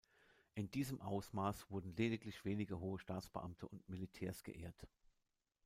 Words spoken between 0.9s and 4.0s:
Ausmaß wurden lediglich wenige hohe Staatsbeamte und